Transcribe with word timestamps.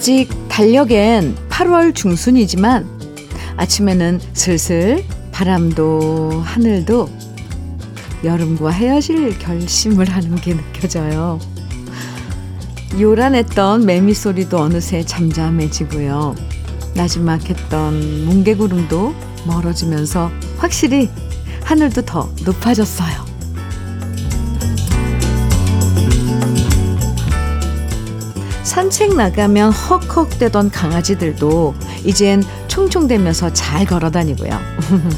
아직 0.00 0.30
달력엔 0.48 1.36
8월 1.50 1.94
중순이지만 1.94 2.88
아침에는 3.58 4.18
슬슬 4.32 5.04
바람도 5.30 6.40
하늘도 6.42 7.10
여름과 8.24 8.70
헤어질 8.70 9.38
결심을 9.38 10.08
하는 10.08 10.36
게 10.36 10.56
느껴져요. 10.56 11.38
요란했던 12.98 13.84
매미 13.84 14.14
소리도 14.14 14.56
어느새 14.56 15.04
잠잠해지고요. 15.04 16.34
나지막했던 16.94 18.24
뭉게구름도 18.24 19.14
멀어지면서 19.44 20.30
확실히 20.56 21.10
하늘도 21.62 22.06
더 22.06 22.32
높아졌어요. 22.46 23.29
산책 28.70 29.16
나가면 29.16 29.72
헉헉 29.72 30.38
대던 30.38 30.70
강아지들도 30.70 31.74
이젠 32.04 32.40
총총대면서 32.68 33.52
잘 33.52 33.84
걸어 33.84 34.12
다니고요. 34.12 34.56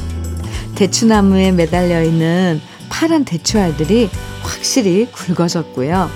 대추나무에 0.73 1.51
매달려 1.51 2.01
있는 2.01 2.59
파란 2.89 3.23
대추알들이 3.23 4.09
확실히 4.41 5.07
굵어졌고요. 5.11 6.09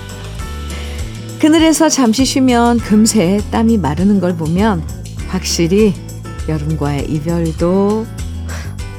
그늘에서 1.38 1.88
잠시 1.88 2.24
쉬면 2.24 2.78
금세 2.78 3.40
땀이 3.52 3.78
마르는 3.78 4.18
걸 4.18 4.36
보면 4.36 4.82
확실히 5.28 5.94
여름과의 6.48 7.04
이별도 7.08 8.04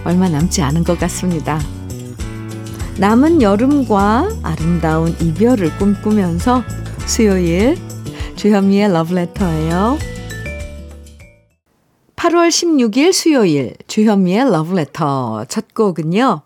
얼마 0.06 0.30
남지 0.30 0.62
않은 0.62 0.86
것 0.86 0.98
같습니다. 0.98 1.60
남은 3.00 3.42
여름과 3.42 4.30
아름다운 4.44 5.14
이별을 5.20 5.78
꿈꾸면서 5.78 6.64
수요일 7.06 7.89
주현미의 8.40 8.94
러브레터예요. 8.94 9.98
8월 12.16 12.48
16일 12.48 13.12
수요일 13.12 13.76
주현미의 13.88 14.50
러브레터 14.50 15.44
첫 15.50 15.74
곡은요. 15.74 16.42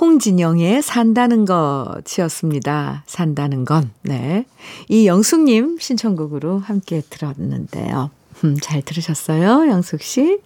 홍진영의 0.00 0.80
산다는 0.80 1.44
것이었습니다. 1.44 3.04
산다는 3.06 3.66
건. 3.66 3.90
네. 4.00 4.46
이영숙님 4.88 5.76
신청곡으로 5.78 6.60
함께 6.60 7.02
들었는데요. 7.10 8.10
음, 8.44 8.56
잘 8.62 8.80
들으셨어요? 8.80 9.70
영숙 9.70 10.00
씨? 10.00 10.40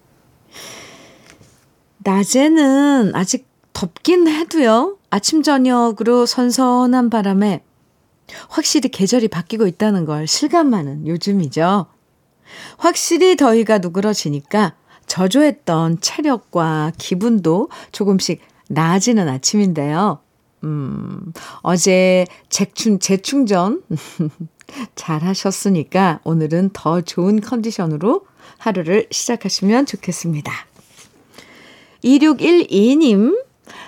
낮에는 1.99 3.13
아직 3.15 3.47
덥긴 3.73 4.27
해도요. 4.27 4.97
아침, 5.11 5.45
저녁으로 5.45 6.27
선선한 6.27 7.11
바람에 7.11 7.63
확실히 8.49 8.89
계절이 8.89 9.29
바뀌고 9.29 9.67
있다는 9.67 10.05
걸 10.05 10.27
실감하는 10.27 11.07
요즘이죠. 11.07 11.87
확실히 12.79 13.37
더위가 13.37 13.79
누그러지니까 13.79 14.75
저조했던 15.07 16.01
체력과 16.01 16.93
기분도 16.99 17.71
조금씩 17.93 18.41
나아지는 18.69 19.29
아침인데요. 19.29 20.21
음, 20.65 21.33
어제 21.61 22.27
재충, 22.49 22.99
재충전 22.99 23.83
잘 24.97 25.23
하셨으니까 25.23 26.21
오늘은 26.25 26.71
더 26.73 27.01
좋은 27.01 27.41
컨디션으로 27.41 28.27
하루를 28.59 29.07
시작하시면 29.11 29.87
좋겠습니다. 29.87 30.53
2612님 32.03 33.46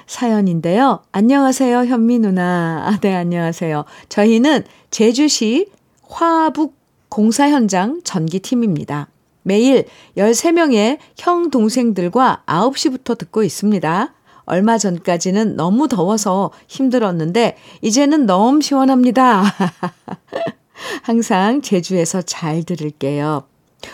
사연인데요. 0.09 1.03
안녕하세요, 1.13 1.85
현미 1.85 2.19
누나. 2.21 2.83
아, 2.87 2.99
네, 2.99 3.15
안녕하세요. 3.15 3.85
저희는 4.09 4.65
제주시 4.91 5.69
화북 6.03 6.77
공사 7.11 7.49
현장 7.51 8.01
전기팀입니다. 8.03 9.09
매일 9.43 9.85
13명의 10.17 10.97
형, 11.19 11.51
동생들과 11.51 12.45
9시부터 12.47 13.19
듣고 13.19 13.43
있습니다. 13.43 14.15
얼마 14.47 14.79
전까지는 14.79 15.57
너무 15.57 15.89
더워서 15.89 16.53
힘들었는데, 16.69 17.57
이제는 17.83 18.25
너무 18.25 18.63
시원합니다. 18.63 19.45
항상 21.05 21.61
제주에서 21.61 22.23
잘 22.23 22.65
들을게요. 22.65 23.45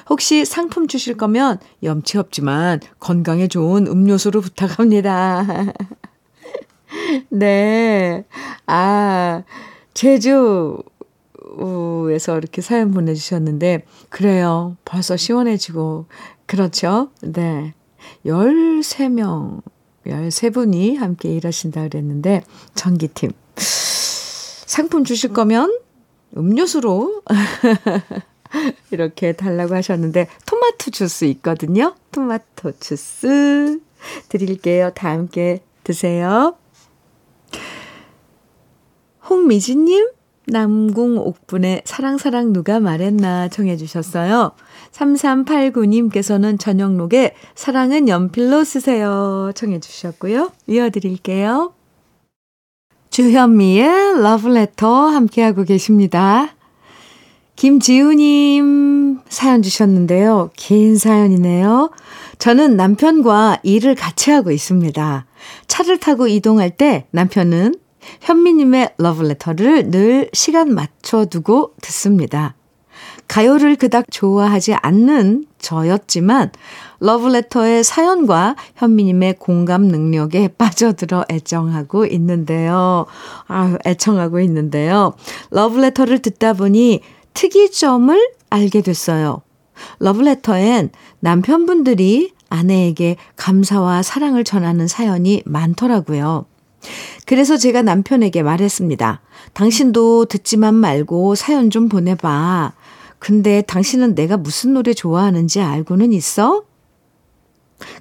혹시 0.08 0.44
상품 0.44 0.86
주실 0.86 1.16
거면 1.16 1.58
염치 1.82 2.18
없지만 2.18 2.80
건강에 3.00 3.48
좋은 3.48 3.88
음료수로 3.88 4.40
부탁합니다. 4.40 5.44
네. 7.30 8.24
아, 8.66 9.42
제주에서 9.94 10.82
이렇게 12.38 12.62
사연 12.62 12.90
보내주셨는데, 12.92 13.84
그래요. 14.08 14.76
벌써 14.84 15.16
시원해지고, 15.16 16.06
그렇죠? 16.46 17.10
네. 17.22 17.74
13명, 18.26 19.62
13분이 20.06 20.96
함께 20.96 21.34
일하신다 21.34 21.88
그랬는데, 21.88 22.42
전기팀. 22.74 23.32
상품 23.56 25.04
주실 25.04 25.32
거면 25.32 25.78
음료수로 26.36 27.22
이렇게 28.90 29.32
달라고 29.32 29.74
하셨는데 29.74 30.26
토마토 30.46 30.90
주스 30.90 31.26
있거든요. 31.26 31.94
토마토 32.10 32.72
주스 32.80 33.78
드릴게요. 34.28 34.90
다 34.94 35.10
함께 35.10 35.62
드세요. 35.84 36.56
홍미진님, 39.44 40.08
남궁 40.46 41.18
옥분의 41.18 41.82
사랑사랑 41.84 42.54
누가 42.54 42.80
말했나 42.80 43.48
청해 43.48 43.76
주셨어요. 43.76 44.52
3389님께서는 44.90 46.58
저녁록에 46.58 47.34
사랑은 47.54 48.08
연필로 48.08 48.64
쓰세요 48.64 49.52
청해 49.54 49.80
주셨고요. 49.80 50.50
이어드릴게요. 50.66 51.74
주현미의 53.10 54.22
러브레터 54.22 55.08
함께하고 55.08 55.64
계십니다. 55.64 56.54
김지우님 57.56 59.20
사연 59.28 59.60
주셨는데요. 59.60 60.50
긴 60.56 60.96
사연이네요. 60.96 61.90
저는 62.38 62.76
남편과 62.76 63.60
일을 63.62 63.94
같이 63.94 64.30
하고 64.30 64.50
있습니다. 64.50 65.26
차를 65.68 66.00
타고 66.00 66.28
이동할 66.28 66.70
때 66.70 67.06
남편은 67.10 67.74
현미님의 68.20 68.94
러브레터를 68.98 69.90
늘 69.90 70.30
시간 70.32 70.74
맞춰두고 70.74 71.74
듣습니다. 71.80 72.54
가요를 73.28 73.76
그닥 73.76 74.06
좋아하지 74.10 74.74
않는 74.74 75.46
저였지만 75.58 76.52
러브레터의 77.00 77.84
사연과 77.84 78.56
현미님의 78.76 79.36
공감 79.38 79.82
능력에 79.82 80.48
빠져들어 80.58 81.24
애정하고 81.30 82.06
있는데요. 82.06 83.06
아, 83.48 83.76
애청하고 83.86 84.40
있는데요. 84.40 85.14
러브레터를 85.50 86.20
듣다 86.20 86.52
보니 86.52 87.00
특이점을 87.34 88.30
알게 88.50 88.82
됐어요. 88.82 89.42
러브레터엔 89.98 90.90
남편분들이 91.20 92.32
아내에게 92.48 93.16
감사와 93.36 94.02
사랑을 94.02 94.44
전하는 94.44 94.86
사연이 94.86 95.42
많더라고요. 95.44 96.46
그래서 97.26 97.56
제가 97.56 97.82
남편에게 97.82 98.42
말했습니다. 98.42 99.20
당신도 99.52 100.26
듣지만 100.26 100.74
말고 100.74 101.34
사연 101.34 101.70
좀 101.70 101.88
보내봐. 101.88 102.72
근데 103.18 103.62
당신은 103.62 104.14
내가 104.14 104.36
무슨 104.36 104.74
노래 104.74 104.92
좋아하는지 104.92 105.60
알고는 105.60 106.12
있어? 106.12 106.64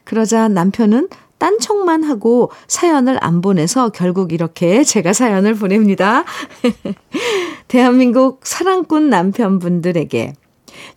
그러자 0.04 0.50
남편은 0.50 1.08
딴청만 1.38 2.04
하고 2.04 2.52
사연을 2.68 3.18
안 3.22 3.42
보내서 3.42 3.90
결국 3.90 4.32
이렇게 4.32 4.84
제가 4.84 5.14
사연을 5.14 5.56
보냅니다. 5.56 6.26
대한민국 7.68 8.42
사랑꾼 8.44 9.10
남편분들에게 9.10 10.34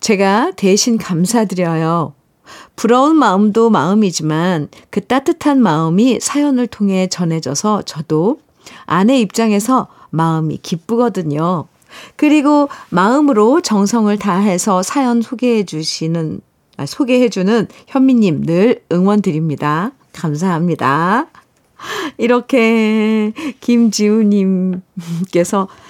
제가 0.01 0.53
대신 0.57 0.99
감사드려요. 0.99 2.16
부러운 2.77 3.17
마음도 3.17 3.71
마음이지만 3.71 4.69
그 4.91 5.01
따뜻한 5.01 5.61
마음이 5.63 6.21
사연을 6.21 6.67
통해 6.67 7.09
전해져서 7.09 7.83
저도 7.83 8.39
아내 8.85 9.19
입장에서 9.19 9.89
마음이 10.11 10.59
기쁘거든요. 10.59 11.67
그리고 12.17 12.69
마음으로 12.91 13.63
정성을 13.63 14.17
다해서 14.19 14.83
사연 14.83 15.23
소개해 15.23 15.65
주시는, 15.65 16.41
아, 16.77 16.85
소개해 16.87 17.31
주는 17.31 17.67
현미님 17.87 18.45
늘 18.45 18.83
응원 18.93 19.23
드립니다. 19.23 19.93
감사합니다. 20.13 21.29
이렇게 22.19 23.33
김지우님께서 23.61 24.83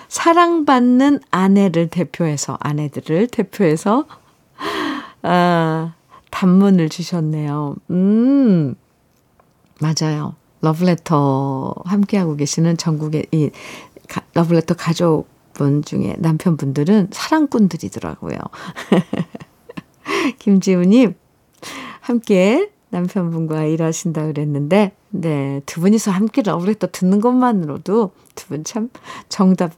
사랑받는 0.08 1.20
아내를 1.30 1.88
대표해서, 1.88 2.56
아내들을 2.60 3.26
대표해서, 3.28 4.04
아, 5.22 5.94
단문을 6.36 6.90
주셨네요. 6.90 7.76
음, 7.90 8.74
맞아요. 9.80 10.34
러브레터 10.60 11.74
함께하고 11.86 12.36
계시는 12.36 12.76
전국의 12.76 13.26
이 13.32 13.50
가, 14.06 14.20
러브레터 14.34 14.74
가족 14.74 15.28
분 15.54 15.82
중에 15.82 16.14
남편분들은 16.18 17.08
사랑꾼들이더라고요. 17.10 18.36
김지우님, 20.38 21.14
함께 22.02 22.70
남편분과 22.90 23.64
일하신다 23.64 24.26
그랬는데, 24.26 24.92
네, 25.08 25.62
두 25.64 25.80
분이서 25.80 26.10
함께 26.10 26.42
러브레터 26.42 26.88
듣는 26.92 27.22
것만으로도 27.22 28.10
두 28.34 28.48
분 28.48 28.62
참 28.64 28.90
정답 29.30 29.72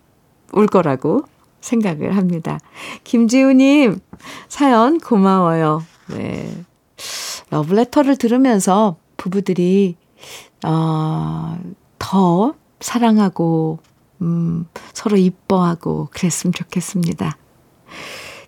올 0.52 0.66
거라고 0.66 1.22
생각을 1.60 2.16
합니다. 2.16 2.58
김지우님, 3.04 4.00
사연 4.48 4.98
고마워요. 4.98 5.84
네. 6.10 6.64
러브레터를 7.50 8.16
들으면서 8.16 8.96
부부들이, 9.16 9.96
어, 10.64 11.58
더 11.98 12.54
사랑하고, 12.80 13.78
음, 14.20 14.66
서로 14.92 15.16
이뻐하고 15.16 16.08
그랬으면 16.12 16.52
좋겠습니다. 16.52 17.36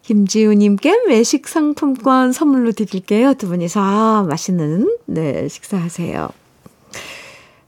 김지우님께 0.02 1.04
외식 1.06 1.46
상품권 1.46 2.32
선물로 2.32 2.72
드릴게요. 2.72 3.34
두 3.34 3.48
분이서 3.48 4.24
맛있는, 4.24 4.96
네, 5.06 5.48
식사하세요. 5.48 6.28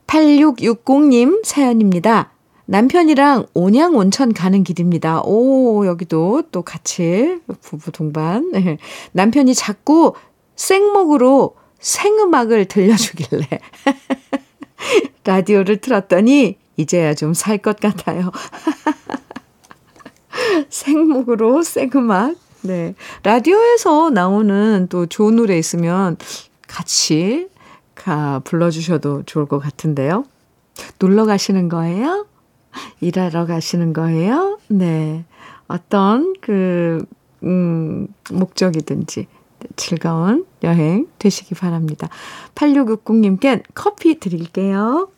8660님 0.07 1.45
사연입니다. 1.45 2.33
남편이랑 2.67 3.47
온양 3.55 3.97
온천 3.97 4.33
가는 4.33 4.63
길입니다. 4.65 5.23
오, 5.25 5.87
여기도 5.87 6.43
또 6.53 6.63
같이 6.63 7.39
부부 7.61 7.93
동반. 7.93 8.51
네. 8.53 8.79
남편이 9.13 9.55
자꾸 9.55 10.15
생목으로 10.57 11.57
생음악을 11.81 12.67
들려주길래 12.67 13.49
라디오를 15.25 15.79
틀었더니 15.79 16.57
이제야 16.77 17.15
좀 17.15 17.33
살 17.33 17.59
것 17.59 17.79
같아요. 17.81 18.31
생목으로 20.71 21.63
생음악. 21.63 22.37
네. 22.63 22.95
라디오에서 23.25 24.11
나오는 24.11 24.87
또 24.89 25.07
좋은 25.07 25.37
노래 25.37 25.59
있으면 25.59 26.17
같이 26.69 27.49
가 27.95 28.41
불러주셔도 28.45 29.25
좋을 29.25 29.47
것 29.47 29.59
같은데요. 29.59 30.25
놀러 30.99 31.27
가시는 31.27 31.69
거예요? 31.69 32.27
일하러 33.01 33.47
가시는 33.47 33.93
거예요? 33.93 34.59
네. 34.69 35.25
어떤 35.69 36.35
그, 36.41 37.05
음, 37.43 38.09
목적이든지 38.31 39.27
즐거운 39.77 40.47
여행 40.63 41.07
되시기 41.19 41.55
바랍니다. 41.55 42.09
8660님께 42.55 43.63
커피 43.75 44.19
드릴게요. 44.19 45.11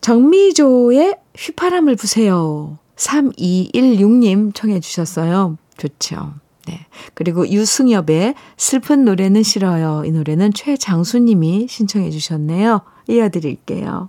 정미조의 0.00 1.16
휘파람을 1.36 1.96
부세요. 1.96 2.78
3216님 2.96 4.54
청해 4.54 4.80
주셨어요. 4.80 5.58
좋죠. 5.76 6.34
네. 6.66 6.86
그리고 7.14 7.48
유승엽의 7.48 8.34
슬픈 8.56 9.04
노래는 9.04 9.42
싫어요. 9.42 10.04
이 10.06 10.10
노래는 10.10 10.52
최장수님이 10.52 11.66
신청해 11.68 12.10
주셨네요. 12.10 12.80
이어드릴게요. 13.08 14.08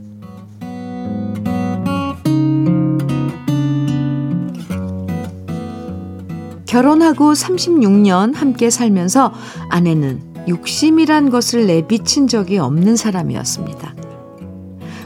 결혼하고 6.71 7.33
36년 7.33 8.33
함께 8.33 8.69
살면서 8.69 9.33
아내는 9.69 10.21
욕심이란 10.47 11.29
것을 11.29 11.67
내비친 11.67 12.29
적이 12.29 12.59
없는 12.59 12.95
사람이었습니다. 12.95 13.93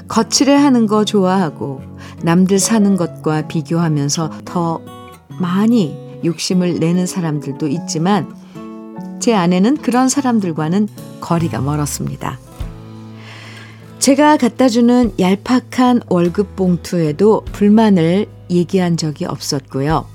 거칠해 0.08 0.54
하는 0.54 0.86
거 0.86 1.06
좋아하고 1.06 1.82
남들 2.22 2.60
사는 2.60 2.96
것과 2.96 3.48
비교하면서 3.48 4.42
더 4.46 4.80
많이 5.40 6.20
욕심을 6.24 6.76
내는 6.76 7.08
사람들도 7.08 7.68
있지만 7.68 8.32
제 9.20 9.34
아내는 9.34 9.78
그런 9.78 10.08
사람들과는 10.08 10.88
거리가 11.20 11.62
멀었습니다. 11.62 12.38
제가 13.98 14.38
갖다 14.38 14.70
주는 14.70 15.12
얄팍한 15.20 16.02
월급 16.10 16.56
봉투에도 16.56 17.44
불만을 17.54 18.28
얘기한 18.52 18.98
적이 18.98 19.26
없었고요. 19.26 20.15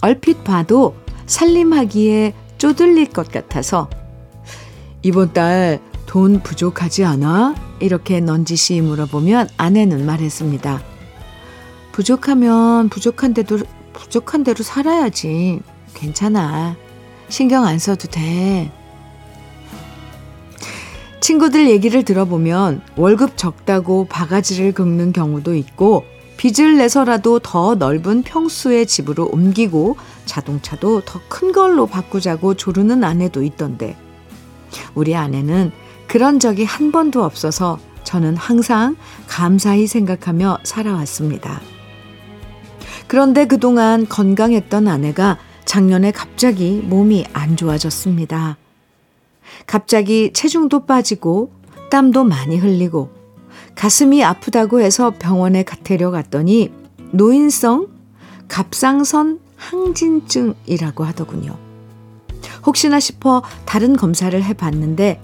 얼핏 0.00 0.44
봐도 0.44 0.94
살림하기에 1.26 2.34
쪼들릴 2.58 3.10
것 3.10 3.30
같아서 3.30 3.88
이번 5.02 5.32
달 5.32 5.80
돈 6.10 6.42
부족하지 6.42 7.04
않아? 7.04 7.54
이렇게 7.78 8.18
넌지시 8.18 8.80
물어보면 8.80 9.48
아내는 9.56 10.04
말했습니다. 10.06 10.82
부족하면 11.92 12.88
부족한 12.88 13.32
대로 13.32 13.60
부족한 13.92 14.42
대로 14.42 14.64
살아야지. 14.64 15.60
괜찮아. 15.94 16.74
신경 17.28 17.64
안 17.64 17.78
써도 17.78 18.08
돼. 18.08 18.72
친구들 21.20 21.70
얘기를 21.70 22.02
들어보면 22.02 22.82
월급 22.96 23.36
적다고 23.36 24.06
바가지를 24.06 24.72
긁는 24.72 25.12
경우도 25.12 25.54
있고 25.54 26.04
빚을 26.40 26.78
내서라도 26.78 27.38
더 27.38 27.74
넓은 27.74 28.22
평수의 28.22 28.86
집으로 28.86 29.26
옮기고 29.26 29.98
자동차도 30.24 31.02
더 31.02 31.20
큰 31.28 31.52
걸로 31.52 31.86
바꾸자고 31.86 32.54
조르는 32.54 33.04
아내도 33.04 33.42
있던데 33.42 33.94
우리 34.94 35.14
아내는 35.14 35.70
그런 36.06 36.38
적이 36.38 36.64
한 36.64 36.92
번도 36.92 37.22
없어서 37.22 37.78
저는 38.04 38.36
항상 38.36 38.96
감사히 39.28 39.86
생각하며 39.86 40.60
살아왔습니다. 40.62 41.60
그런데 43.06 43.46
그동안 43.46 44.08
건강했던 44.08 44.88
아내가 44.88 45.38
작년에 45.66 46.10
갑자기 46.10 46.80
몸이 46.82 47.26
안 47.34 47.54
좋아졌습니다. 47.56 48.56
갑자기 49.66 50.32
체중도 50.32 50.86
빠지고 50.86 51.52
땀도 51.90 52.24
많이 52.24 52.56
흘리고 52.56 53.19
가슴이 53.80 54.22
아프다고 54.22 54.82
해서 54.82 55.14
병원에 55.18 55.64
데려갔더니 55.64 56.70
노인성 57.12 57.88
갑상선 58.46 59.40
항진증이라고 59.56 61.02
하더군요. 61.04 61.56
혹시나 62.66 63.00
싶어 63.00 63.42
다른 63.64 63.96
검사를 63.96 64.42
해봤는데 64.42 65.18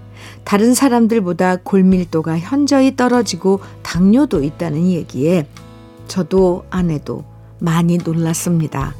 다른 0.45 0.73
사람들보다 0.73 1.57
골밀도가 1.65 2.39
현저히 2.39 2.97
떨어지고 2.97 3.61
당뇨도 3.83 4.43
있다는 4.43 4.87
얘기에 4.87 5.47
저도 6.09 6.65
아내도 6.71 7.27
많이 7.59 7.99
놀랐습니다. 7.99 8.95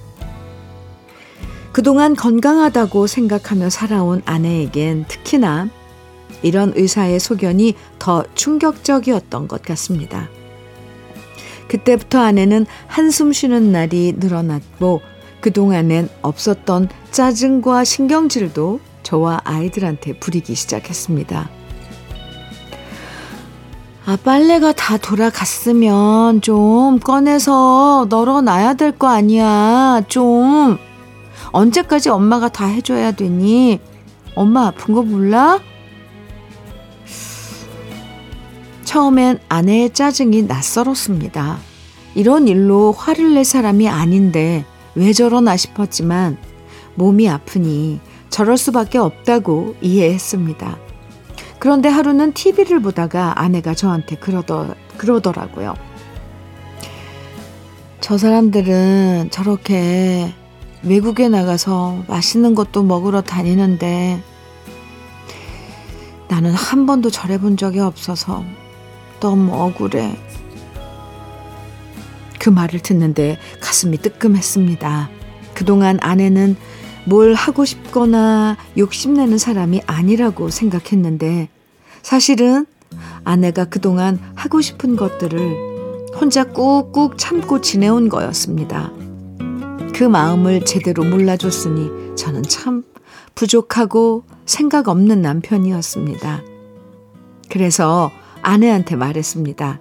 그동안 1.73 2.15
건강하다고 2.15 3.07
생각하며 3.07 3.71
살아온 3.71 4.21
아내에겐 4.27 5.07
특히나 5.09 5.71
이런 6.43 6.73
의사의 6.77 7.19
소견이 7.21 7.75
더 7.99 8.25
충격적이었던 8.35 9.49
것 9.49 9.63
같습니다. 9.63 10.29
그때부터 11.69 12.21
아내는 12.21 12.67
한숨 12.87 13.33
쉬는 13.33 13.73
날이 13.73 14.15
늘어났고 14.17 15.01
그동안엔 15.41 16.09
없었던 16.23 16.89
짜증과 17.11 17.85
신경질도 17.85 18.81
저와 19.03 19.41
아이들한테 19.45 20.19
부리기 20.19 20.55
시작했습니다. 20.55 21.51
아, 24.07 24.17
빨래가 24.23 24.73
다 24.73 24.97
돌아갔으면 24.99 26.41
좀 26.41 27.01
꺼내서 27.01 28.07
널어놔야 28.09 28.75
될 28.75 28.93
거 28.93 29.09
아니야. 29.09 30.03
좀. 30.07 30.79
언제까지 31.51 32.11
엄마가 32.11 32.49
다 32.49 32.67
해줘야 32.67 33.11
되니? 33.13 33.81
엄마 34.37 34.67
아픈 34.69 34.95
거 34.95 35.03
몰라? 35.03 35.59
처음엔 38.87 39.41
아내의 39.49 39.93
짜증이 39.93 40.45
낯설었습니다. 40.45 41.59
이런 42.15 42.47
일로 42.47 42.93
화를 42.93 43.35
낼 43.35 43.45
사람이 43.45 43.89
아닌데 43.89 44.65
왜 44.95 45.13
저러나 45.13 45.57
싶었지만 45.57 46.39
몸이 46.95 47.29
아프니 47.29 48.01
저럴 48.31 48.57
수밖에 48.57 48.99
없다고 48.99 49.75
이해했습니다. 49.81 50.79
그런데 51.59 51.89
하루는 51.89 52.33
TV를 52.33 52.81
보다가 52.81 53.41
아내가 53.41 53.75
저한테 53.75 54.17
그러더, 54.17 54.75
그러더라고요. 54.97 55.75
저 58.01 58.17
사람들은 58.17 59.31
저렇게 59.33 60.33
외국에 60.85 61.29
나가서 61.29 62.05
맛있는 62.07 62.55
것도 62.55 62.85
먹으러 62.85 63.21
다니는데 63.21 64.23
나는 66.29 66.53
한 66.53 66.87
번도 66.87 67.11
절해본 67.11 67.57
적이 67.57 67.81
없어서 67.81 68.45
너무 69.21 69.55
억울해. 69.55 70.17
그 72.39 72.51
말을 72.51 72.81
듣는데 72.81 73.39
가슴이 73.61 73.99
뜨끔했습니다. 73.99 75.11
그동안 75.55 75.99
아내는 76.01 76.57
뭘 77.07 77.35
하고 77.35 77.65
싶거나 77.65 78.57
욕심내는 78.77 79.39
사람이 79.39 79.83
아니라고 79.87 80.51
생각했는데 80.51 81.49
사실은 82.03 82.67
아내가 83.25 83.65
그동안 83.65 84.19
하고 84.35 84.61
싶은 84.61 84.97
것들을 84.97 85.77
혼자 86.21 86.45
꾹꾹 86.45 87.17
참고 87.17 87.61
지내온 87.61 88.09
거였습니다. 88.09 88.93
그 89.95 90.05
마음을 90.05 90.65
제대로 90.65 91.05
몰라줬으니 91.05 92.17
저는 92.17 92.43
참 92.45 92.85
부족하고 93.35 94.25
생각 94.45 94.89
없는 94.89 95.23
남편이었습니다. 95.23 96.43
그래서 97.49 98.11
아내한테 98.47 98.95
말했습니다. 98.95 99.81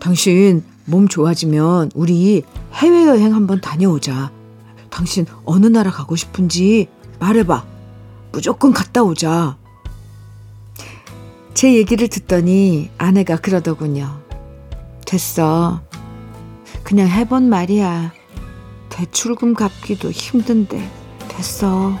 당신 0.00 0.64
몸 0.86 1.06
좋아지면 1.06 1.92
우리 1.94 2.42
해외여행 2.72 3.32
한번 3.32 3.60
다녀오자. 3.60 4.32
당신 4.90 5.24
어느 5.44 5.66
나라 5.66 5.92
가고 5.92 6.16
싶은지 6.16 6.88
말해봐. 7.20 7.64
무조건 8.32 8.72
갔다 8.72 9.04
오자. 9.04 9.56
제 11.54 11.74
얘기를 11.74 12.08
듣더니 12.08 12.90
아내가 12.98 13.36
그러더군요. 13.36 14.20
됐어. 15.06 15.80
그냥 16.82 17.08
해본 17.08 17.48
말이야. 17.48 18.12
대출금 18.88 19.54
갚기도 19.54 20.10
힘든데 20.10 20.90
됐어. 21.28 21.96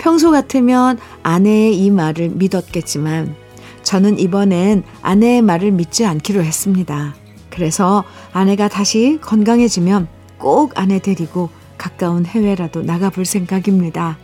평소 0.00 0.30
같으면 0.30 0.98
아내의 1.22 1.76
이 1.78 1.90
말을 1.90 2.30
믿었겠지만 2.30 3.36
저는 3.82 4.18
이번엔 4.18 4.82
아내의 5.02 5.42
말을 5.42 5.72
믿지 5.72 6.06
않기로 6.06 6.42
했습니다. 6.42 7.14
그래서 7.50 8.04
아내가 8.32 8.68
다시 8.68 9.18
건강해지면 9.20 10.08
꼭 10.38 10.72
아내 10.74 11.00
데리고 11.00 11.50
가까운 11.76 12.24
해외라도 12.24 12.82
나가볼 12.82 13.26
생각입니다. 13.26 14.18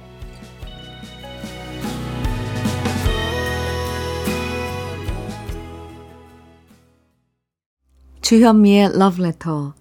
주현미의 8.22 8.98
러브레터. 8.98 9.74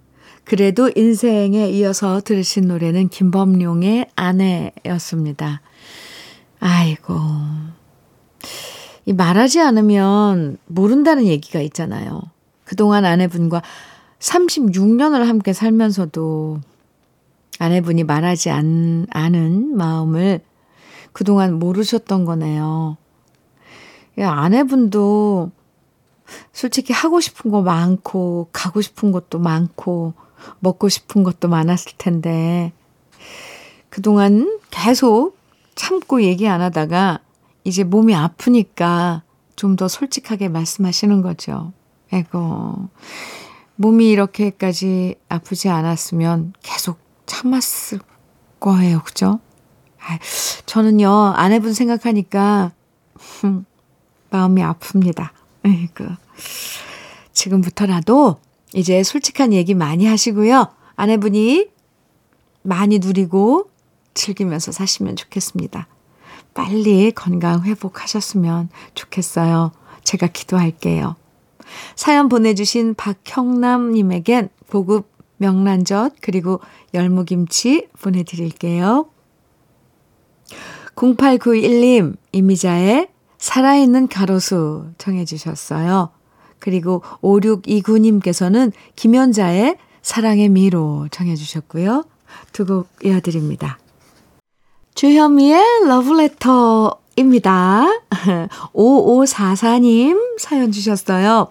그래도 0.46 0.92
인생에 0.96 1.70
이어서 1.70 2.22
들으신 2.22 2.68
노래는 2.68 3.10
김범룡의 3.10 4.10
아내였습니다. 4.16 5.62
아이고. 6.60 7.16
이 9.06 9.14
말하지 9.14 9.60
않으면 9.60 10.58
모른다는 10.68 11.26
얘기가 11.26 11.60
있잖아요. 11.62 12.22
그동안 12.64 13.06
아내분과 13.06 13.62
36년을 14.20 15.26
함께 15.26 15.52
살면서도 15.54 16.62
아내분이 17.60 18.04
말하지 18.04 18.50
않, 18.52 19.08
않은 19.10 19.76
마음을 19.76 20.42
그동안 21.12 21.58
모르셨던 21.60 22.26
거네요. 22.26 22.98
아내분도 24.18 25.52
솔직히 26.54 26.94
하고 26.94 27.20
싶은 27.20 27.52
거 27.52 27.62
많고, 27.62 28.50
가고 28.52 28.82
싶은 28.82 29.12
것도 29.12 29.40
많고, 29.40 30.14
먹고 30.60 30.90
싶은 30.90 31.24
것도 31.24 31.48
많았을 31.48 31.94
텐데, 31.98 32.72
그동안 33.90 34.60
계속 34.72 35.38
참고 35.76 36.22
얘기 36.24 36.48
안 36.48 36.62
하다가, 36.62 37.20
이제 37.64 37.84
몸이 37.84 38.16
아프니까 38.16 39.24
좀 39.56 39.76
더 39.76 39.88
솔직하게 39.88 40.50
말씀하시는 40.50 41.22
거죠. 41.22 41.74
에고, 42.12 42.90
몸이 43.78 44.10
이렇게까지 44.10 45.16
아프지 45.30 45.70
않았으면 45.70 46.54
계속 46.62 47.00
참았을 47.26 48.00
거예요. 48.60 49.02
그죠? 49.04 49.40
아, 50.00 50.20
저는요, 50.66 51.10
아내분 51.36 51.74
생각하니까, 51.74 52.72
마음이 54.30 54.62
아픕니다. 54.62 55.30
그 55.94 56.08
지금부터라도 57.34 58.38
이제 58.76 59.04
솔직한 59.04 59.54
얘기 59.54 59.74
많이 59.74 60.06
하시고요. 60.06 60.68
아내분이 60.98 61.70
많이 62.62 63.00
누리고 63.00 63.70
즐기면서 64.14 64.74
사시면 64.74 65.16
좋겠습니다. 65.16 65.88
빨리 66.54 67.12
건강 67.12 67.64
회복하셨으면 67.64 68.70
좋겠어요. 68.94 69.72
제가 70.04 70.28
기도할게요. 70.28 71.16
사연 71.96 72.28
보내주신 72.28 72.96
박형남님에겐 72.96 74.50
고급 74.70 75.10
명란젓 75.38 76.16
그리고 76.22 76.60
열무김치 76.94 77.88
보내드릴게요. 78.02 79.10
0891님, 80.96 82.18
이미자의 82.34 83.10
살아있는 83.38 84.10
가로수 84.10 84.92
청해 84.98 85.26
주셨어요. 85.26 86.12
그리고 86.60 87.02
5629님께서는 87.22 88.72
김연자의 88.96 89.78
사랑의 90.02 90.50
미로 90.50 91.08
청해 91.12 91.36
주셨고요. 91.36 92.04
두 92.52 92.66
곡 92.66 92.88
이어드립니다. 93.04 93.78
주현미의 94.96 95.62
러브레터입니다. 95.88 97.86
5544님 98.74 100.38
사연 100.40 100.72
주셨어요. 100.72 101.48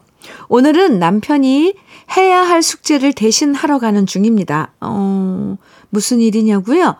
오늘은 0.48 0.98
남편이 0.98 1.74
해야 2.16 2.42
할 2.42 2.62
숙제를 2.62 3.12
대신 3.12 3.54
하러 3.54 3.78
가는 3.78 4.06
중입니다. 4.06 4.72
어, 4.80 5.56
무슨 5.90 6.20
일이냐고요? 6.20 6.96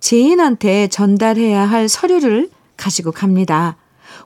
지인한테 0.00 0.88
전달해야 0.88 1.64
할 1.64 1.88
서류를 1.88 2.50
가지고 2.76 3.10
갑니다. 3.12 3.76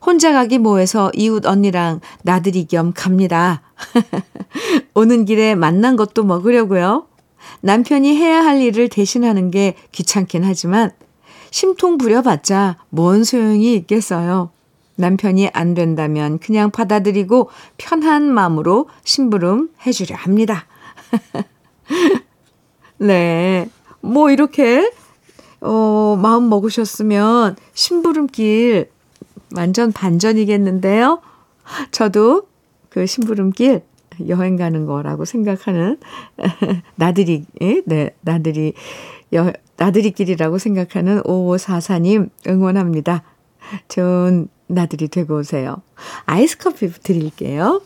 혼자 0.04 0.32
가기 0.32 0.58
뭐해서 0.58 1.10
이웃 1.14 1.46
언니랑 1.46 2.00
나들이 2.22 2.66
겸 2.66 2.92
갑니다. 2.94 3.62
오는 4.94 5.24
길에 5.24 5.54
만난 5.54 5.96
것도 5.96 6.24
먹으려고요. 6.24 7.06
남편이 7.60 8.16
해야 8.16 8.44
할 8.44 8.60
일을 8.60 8.88
대신하는 8.88 9.50
게 9.50 9.76
귀찮긴 9.92 10.44
하지만 10.44 10.90
심통 11.50 11.98
부려봤자 11.98 12.78
뭔 12.88 13.24
소용이 13.24 13.74
있겠어요. 13.74 14.50
남편이 14.96 15.50
안 15.52 15.74
된다면 15.74 16.38
그냥 16.38 16.70
받아들이고 16.70 17.50
편한 17.76 18.24
마음으로 18.24 18.88
심부름 19.04 19.70
해주려 19.86 20.16
합니다. 20.16 20.66
네. 22.98 23.68
뭐 24.00 24.30
이렇게, 24.30 24.90
어, 25.60 26.18
마음 26.20 26.48
먹으셨으면 26.48 27.56
심부름길 27.72 28.90
완전 29.56 29.92
반전이겠는데요. 29.92 31.20
저도 31.90 32.46
그 32.88 33.06
심부름길 33.06 33.82
여행 34.28 34.56
가는 34.56 34.86
거라고 34.86 35.24
생각하는 35.24 35.98
나들이, 36.96 37.44
예? 37.62 37.82
네, 37.86 38.10
나들이, 38.20 38.74
여, 39.34 39.52
나들이길이라고 39.76 40.58
생각하는 40.58 41.22
5544님 41.22 42.30
응원합니다. 42.46 43.22
좋은 43.88 44.48
나들이 44.66 45.08
되고 45.08 45.38
오세요. 45.38 45.82
아이스 46.26 46.58
커피 46.58 46.90
드릴게요. 46.90 47.82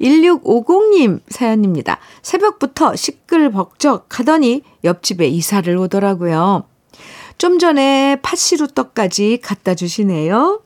1650님 0.00 1.20
사연입니다. 1.28 1.98
새벽부터 2.22 2.96
시끌벅적 2.96 4.18
하더니 4.18 4.62
옆집에 4.82 5.28
이사를 5.28 5.74
오더라고요. 5.76 6.64
좀 7.38 7.58
전에 7.58 8.16
팥시루 8.22 8.68
떡까지 8.68 9.40
갖다 9.42 9.74
주시네요. 9.74 10.62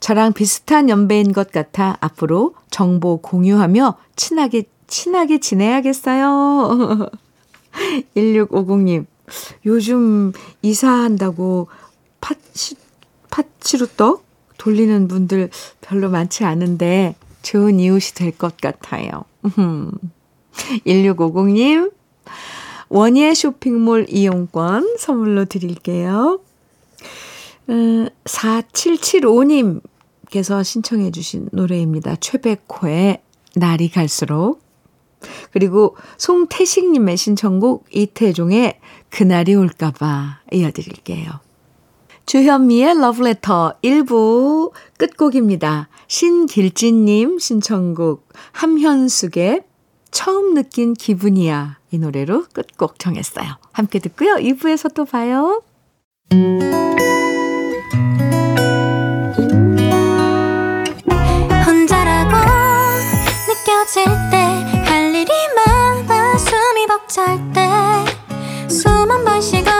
저랑 0.00 0.32
비슷한 0.34 0.88
연배인 0.90 1.32
것 1.32 1.52
같아 1.52 1.96
앞으로 2.00 2.54
정보 2.70 3.18
공유하며 3.18 3.96
친하게, 4.16 4.64
친하게 4.86 5.38
지내야겠어요. 5.38 7.08
1650님, 8.16 9.06
요즘 9.66 10.32
이사한다고 10.62 11.68
팥시, 12.20 12.76
팥시루떡 13.30 14.24
돌리는 14.58 15.08
분들 15.08 15.50
별로 15.80 16.10
많지 16.10 16.44
않은데 16.44 17.14
좋은 17.42 17.80
이웃이 17.80 18.12
될 18.14 18.32
것 18.32 18.56
같아요. 18.58 19.24
1650님, 20.86 21.92
원예 22.90 23.34
쇼핑몰 23.34 24.06
이용권 24.08 24.96
선물로 24.98 25.46
드릴게요. 25.46 26.40
4775님께서 27.68 30.58
어, 30.58 30.62
신청해 30.62 31.10
주신 31.12 31.48
노래입니다. 31.52 32.16
최백호의 32.16 33.22
날이 33.54 33.88
갈수록 33.90 34.60
그리고 35.52 35.96
송태식님의 36.18 37.16
신청곡 37.16 37.86
이태종의 37.92 38.80
그날이 39.08 39.54
올까봐 39.54 40.40
이어드릴게요. 40.52 41.30
주현미의 42.26 42.98
러브레터 42.98 43.76
1부 43.82 44.72
끝곡입니다. 44.98 45.88
신길진님 46.08 47.38
신청곡 47.38 48.28
함현숙의 48.52 49.62
처음 50.10 50.54
느낀 50.54 50.94
기분이야 50.94 51.78
이 51.90 51.98
노래로 51.98 52.46
끝곡 52.52 52.98
정했어요. 52.98 53.46
함께 53.72 53.98
듣고요. 53.98 54.34
2부에서 54.36 54.92
또 54.94 55.04
봐요. 55.04 55.62
혼자라고 61.66 62.36
느껴질 63.48 64.04
때 64.30 64.36
할 64.86 65.14
일이 65.14 65.30
많아 65.56 66.36
숨이 66.38 66.86
벅찰 66.86 67.38
때숨한번 68.68 69.40
쉬고 69.40 69.70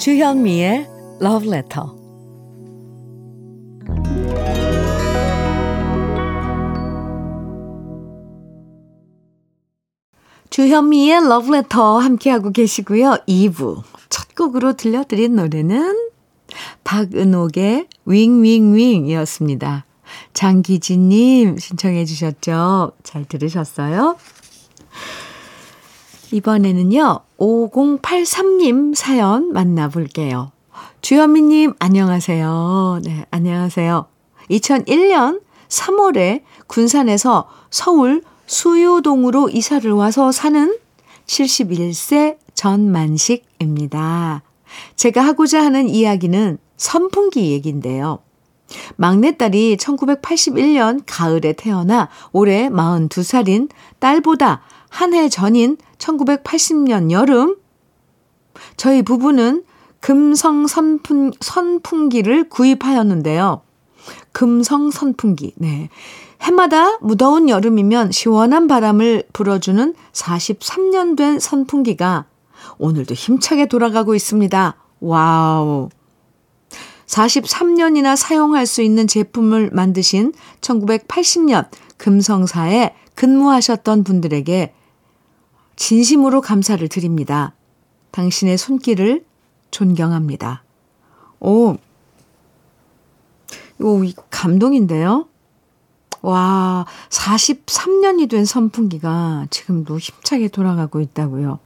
주현미의 0.00 0.86
Love 1.20 1.48
Letter 1.48 1.86
주현미의 10.48 11.28
러브레터 11.28 11.98
함께하고 11.98 12.50
계시고요. 12.50 13.18
2부 13.28 13.82
첫 14.08 14.34
곡으로 14.34 14.72
들려드린 14.72 15.36
노래는 15.36 16.08
박은옥의 16.82 17.86
윙윙윙이었습니다. 18.06 19.84
장기진님 20.32 21.58
신청해 21.58 22.06
주셨죠? 22.06 22.92
잘 23.02 23.26
들으셨어요? 23.26 24.16
이번에는요, 26.32 27.20
5083님 27.38 28.94
사연 28.94 29.52
만나볼게요. 29.52 30.52
주현미님, 31.00 31.74
안녕하세요. 31.78 33.00
네, 33.04 33.26
안녕하세요. 33.30 34.06
2001년 34.50 35.40
3월에 35.68 36.42
군산에서 36.66 37.48
서울 37.70 38.22
수유동으로 38.46 39.50
이사를 39.50 39.90
와서 39.92 40.32
사는 40.32 40.76
71세 41.26 42.36
전만식입니다. 42.54 44.42
제가 44.96 45.22
하고자 45.22 45.64
하는 45.64 45.88
이야기는 45.88 46.58
선풍기 46.76 47.50
얘기인데요. 47.52 48.20
막내딸이 48.96 49.76
1981년 49.76 51.02
가을에 51.06 51.52
태어나 51.54 52.08
올해 52.32 52.68
42살인 52.68 53.68
딸보다 53.98 54.62
한 54.90 55.14
해 55.14 55.28
전인 55.28 55.78
1980년 55.98 57.10
여름 57.10 57.56
저희 58.76 59.02
부부는 59.02 59.64
금성 60.00 60.66
선풍, 60.66 61.30
선풍기를 61.40 62.48
구입하였는데요. 62.48 63.62
금성 64.32 64.90
선풍기. 64.90 65.52
네. 65.56 65.88
해마다 66.42 66.98
무더운 67.00 67.48
여름이면 67.48 68.12
시원한 68.12 68.66
바람을 68.66 69.24
불어주는 69.32 69.94
43년 70.12 71.16
된 71.16 71.38
선풍기가 71.38 72.26
오늘도 72.78 73.14
힘차게 73.14 73.66
돌아가고 73.66 74.14
있습니다. 74.14 74.76
와우. 75.00 75.90
43년이나 77.06 78.16
사용할 78.16 78.66
수 78.66 78.82
있는 78.82 79.06
제품을 79.06 79.70
만드신 79.72 80.32
1980년 80.60 81.68
금성사에 81.98 82.94
근무하셨던 83.14 84.04
분들에게 84.04 84.72
진심으로 85.80 86.42
감사를 86.42 86.86
드립니다. 86.88 87.54
당신의 88.10 88.58
손길을 88.58 89.24
존경합니다. 89.70 90.62
오, 91.40 91.78
오, 93.80 94.02
감동인데요? 94.28 95.26
와, 96.20 96.84
43년이 97.08 98.28
된 98.28 98.44
선풍기가 98.44 99.46
지금도 99.48 99.98
힘차게 99.98 100.48
돌아가고 100.48 101.00
있다고요. 101.00 101.58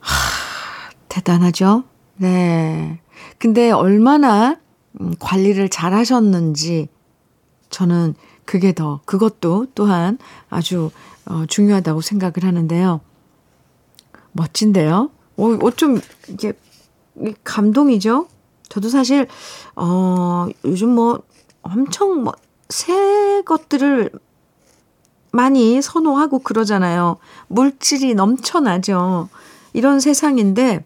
하, 0.00 0.90
대단하죠? 1.10 1.84
네. 2.16 3.00
근데 3.36 3.70
얼마나 3.70 4.56
음, 4.98 5.14
관리를 5.20 5.68
잘 5.68 5.92
하셨는지 5.92 6.88
저는 7.68 8.14
그게 8.46 8.72
더, 8.72 9.02
그것도 9.04 9.66
또한 9.74 10.16
아주 10.48 10.90
어, 11.26 11.44
중요하다고 11.46 12.00
생각을 12.00 12.34
하는데요. 12.42 13.00
멋진데요? 14.32 15.10
어, 15.36 15.58
어좀 15.62 16.00
이게 16.28 16.52
감동이죠? 17.44 18.26
저도 18.68 18.88
사실, 18.88 19.26
어, 19.76 20.46
요즘 20.64 20.90
뭐 20.90 21.22
엄청 21.62 22.22
뭐 22.24 22.34
새 22.72 23.42
것들을 23.44 24.10
많이 25.30 25.80
선호하고 25.82 26.38
그러잖아요. 26.40 27.18
물질이 27.48 28.14
넘쳐나죠. 28.14 29.28
이런 29.74 30.00
세상인데, 30.00 30.84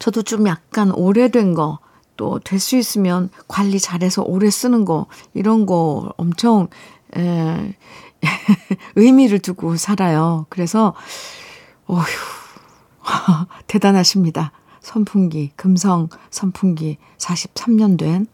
저도 0.00 0.22
좀 0.22 0.46
약간 0.48 0.90
오래된 0.90 1.54
거, 1.54 1.78
또 2.16 2.40
될 2.40 2.58
수 2.58 2.76
있으면 2.76 3.30
관리 3.46 3.78
잘해서 3.78 4.22
오래 4.22 4.50
쓰는 4.50 4.84
거, 4.84 5.06
이런 5.34 5.66
거 5.66 6.12
엄청, 6.16 6.68
에, 7.16 7.74
의미를 8.96 9.38
두고 9.38 9.76
살아요. 9.76 10.46
그래서, 10.48 10.94
어휴, 11.86 12.04
대단하십니다. 13.66 14.52
선풍기, 14.80 15.50
금성 15.56 16.08
선풍기 16.30 16.98
43년 17.18 17.98
된. 17.98 18.26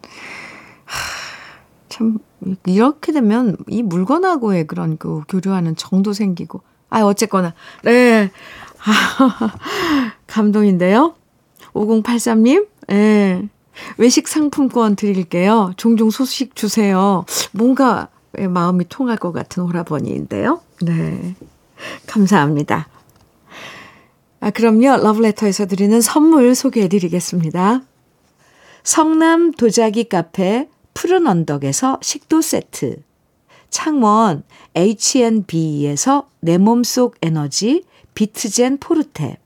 참 1.88 2.18
이렇게 2.66 3.12
되면 3.12 3.56
이 3.68 3.82
물건하고의 3.82 4.66
그런 4.66 4.96
그 4.98 5.22
교류하는 5.28 5.76
정도 5.76 6.12
생기고 6.12 6.62
아 6.90 7.02
어쨌거나 7.02 7.54
네 7.84 8.30
아, 8.84 9.54
감동인데요. 10.26 11.14
5083님 11.74 12.66
예. 12.90 13.48
외식 13.96 14.28
상품권 14.28 14.96
드릴게요. 14.96 15.72
종종 15.76 16.10
소식 16.10 16.54
주세요. 16.54 17.24
뭔가 17.52 18.08
마음이 18.38 18.88
통할 18.88 19.16
것 19.16 19.32
같은 19.32 19.62
오라버니인데요. 19.62 20.60
네. 20.82 21.34
감사합니다. 22.06 22.88
아, 24.40 24.50
그럼요. 24.50 25.02
러브레터에서 25.02 25.66
드리는 25.66 26.00
선물 26.00 26.54
소개해 26.54 26.88
드리겠습니다. 26.88 27.82
성남 28.82 29.52
도자기 29.52 30.04
카페 30.04 30.68
푸른 30.94 31.26
언덕에서 31.26 31.98
식도 32.02 32.42
세트, 32.42 33.02
창원 33.70 34.42
H&B에서 34.74 36.28
내 36.40 36.58
몸속 36.58 37.16
에너지 37.22 37.84
비트젠 38.14 38.78
포르테, 38.78 39.38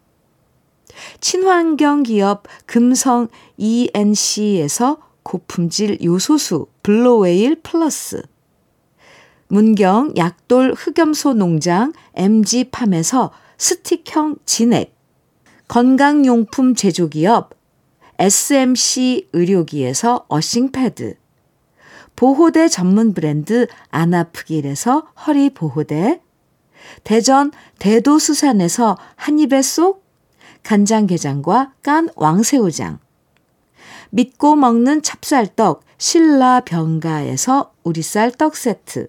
친환경 1.20 2.02
기업 2.02 2.44
금성 2.64 3.28
ENC에서 3.58 4.98
고품질 5.22 5.98
요소수 6.02 6.66
블로웨일 6.82 7.60
플러스, 7.62 8.22
문경 9.48 10.14
약돌 10.16 10.74
흑염소 10.76 11.34
농장 11.34 11.92
MG팜에서 12.14 13.30
스틱형 13.58 14.36
진액, 14.44 14.94
건강용품 15.68 16.74
제조기업 16.74 17.50
SMC 18.18 19.28
의료기에서 19.32 20.26
어싱패드, 20.28 21.16
보호대 22.16 22.68
전문 22.68 23.14
브랜드 23.14 23.66
안아프길에서 23.90 25.06
허리 25.26 25.50
보호대, 25.50 26.20
대전 27.04 27.52
대도수산에서 27.78 28.96
한입에 29.16 29.62
쏙. 29.62 30.04
간장게장과 30.62 31.74
깐 31.80 32.08
왕새우장, 32.16 32.98
믿고 34.10 34.56
먹는 34.56 35.02
찹쌀떡 35.02 35.84
신라명과에서 35.96 37.72
우리쌀 37.84 38.32
떡 38.32 38.56
세트, 38.56 39.08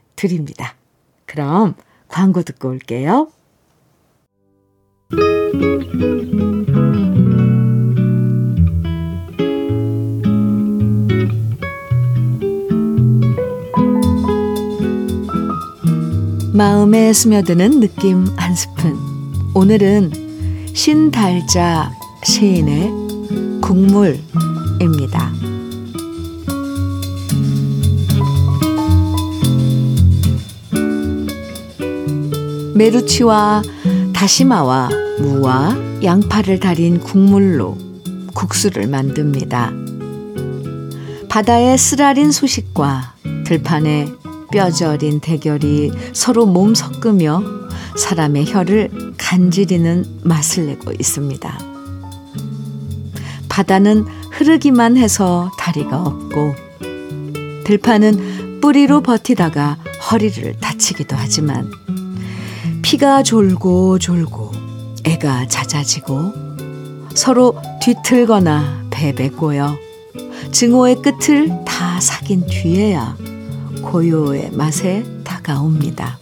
드립니다. 0.21 0.75
그럼 1.25 1.73
광고 2.07 2.43
듣고 2.43 2.69
올게요. 2.69 3.27
마음에 16.53 17.11
스며드는 17.13 17.79
느낌 17.79 18.27
한 18.37 18.53
스푼. 18.53 18.95
오늘은 19.55 20.11
신달자 20.75 21.91
시인의 22.23 22.91
국물입니다. 23.61 25.50
메루치와 32.75 33.61
다시마와 34.13 34.89
무와 35.19 35.75
양파를 36.03 36.59
달인 36.59 36.99
국물로 36.99 37.77
국수를 38.33 38.87
만듭니다. 38.87 39.71
바다의 41.29 41.77
쓰라린 41.77 42.31
소식과 42.31 43.15
들판의 43.45 44.13
뼈저린 44.51 45.19
대결이 45.19 45.91
서로 46.13 46.45
몸 46.45 46.75
섞으며 46.75 47.43
사람의 47.95 48.51
혀를 48.51 48.89
간지리는 49.17 50.05
맛을 50.23 50.67
내고 50.67 50.91
있습니다. 50.91 51.59
바다는 53.47 54.05
흐르기만 54.31 54.97
해서 54.97 55.51
다리가 55.57 56.01
없고 56.01 56.55
들판은 57.65 58.59
뿌리로 58.61 59.01
버티다가 59.01 59.77
허리를 60.11 60.55
다치기도 60.59 61.15
하지만 61.17 61.69
피가 62.91 63.23
졸고 63.23 63.99
졸고 63.99 64.51
애가 65.05 65.47
잦아지고 65.47 66.33
서로 67.15 67.55
뒤틀거나 67.81 68.89
꼬여 69.37 69.77
증오의 70.51 71.01
끝을 71.01 71.47
다 71.65 72.01
사귄 72.01 72.45
뒤에야 72.45 73.15
고요의 73.81 74.51
맛에 74.51 75.05
다가옵니다. 75.23 76.19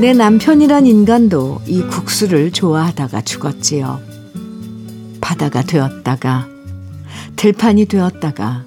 내 0.00 0.12
남편이란 0.12 0.86
인간도 0.86 1.60
이 1.64 1.80
국수를 1.82 2.50
좋아하다가 2.50 3.20
죽었지요. 3.20 4.00
바다가 5.20 5.62
되었다가 5.62 6.48
들판이 7.36 7.86
되었다가 7.86 8.64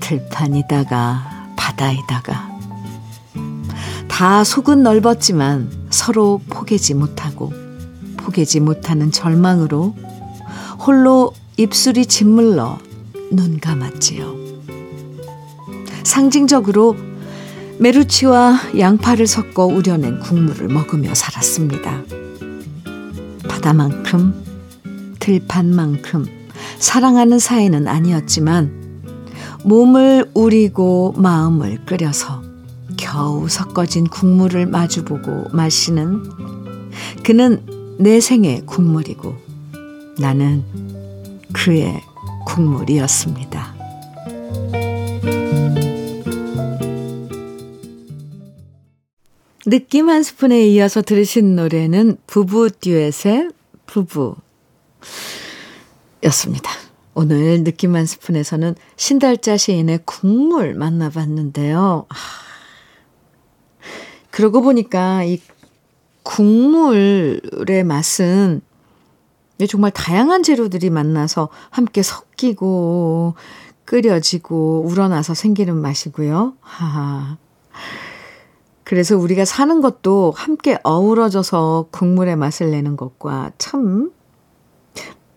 들판이다가 0.00 1.54
바다이다가 1.58 2.51
다 4.22 4.44
속은 4.44 4.84
넓었지만 4.84 5.68
서로 5.90 6.40
포개지 6.48 6.94
못하고 6.94 7.52
포개지 8.18 8.60
못하는 8.60 9.10
절망으로 9.10 9.96
홀로 10.86 11.32
입술이 11.56 12.06
짓물러 12.06 12.78
눈 13.32 13.58
감았지요. 13.58 14.32
상징적으로 16.04 16.94
메루치와 17.80 18.78
양파를 18.78 19.26
섞어 19.26 19.66
우려낸 19.66 20.20
국물을 20.20 20.68
먹으며 20.68 21.16
살았습니다. 21.16 22.02
바다만큼 23.48 25.16
들판만큼 25.18 26.26
사랑하는 26.78 27.40
사이는 27.40 27.88
아니었지만 27.88 29.10
몸을 29.64 30.30
우리고 30.32 31.12
마음을 31.16 31.84
끓여서 31.86 32.41
겨우 33.12 33.46
섞어진 33.46 34.06
국물을 34.06 34.64
마주보고 34.64 35.48
마시는 35.52 36.22
그는 37.22 37.96
내 37.98 38.20
생의 38.20 38.64
국물이고 38.64 39.36
나는 40.18 40.64
그의 41.52 42.00
국물이었습니다. 42.46 43.74
느낌 49.66 50.08
한 50.08 50.22
스푼에 50.22 50.66
이어서 50.68 51.02
들으신 51.02 51.54
노래는 51.54 52.16
부부 52.26 52.70
듀엣의 52.70 53.50
부부 53.84 54.36
였습니다. 56.24 56.70
오늘 57.12 57.62
느낌 57.62 57.94
한 57.94 58.06
스푼에서는 58.06 58.74
신달자 58.96 59.58
시인의 59.58 60.00
국물 60.06 60.74
만나봤는데요. 60.74 62.06
그러고 64.32 64.62
보니까 64.62 65.22
이 65.24 65.40
국물의 66.24 67.84
맛은 67.84 68.62
정말 69.68 69.92
다양한 69.92 70.42
재료들이 70.42 70.90
만나서 70.90 71.50
함께 71.70 72.02
섞이고 72.02 73.34
끓여지고 73.84 74.84
우러나서 74.86 75.34
생기는 75.34 75.76
맛이고요. 75.76 76.54
하하. 76.60 77.36
그래서 78.84 79.16
우리가 79.16 79.44
사는 79.44 79.80
것도 79.80 80.32
함께 80.34 80.78
어우러져서 80.82 81.88
국물의 81.90 82.36
맛을 82.36 82.70
내는 82.70 82.96
것과 82.96 83.52
참 83.58 84.12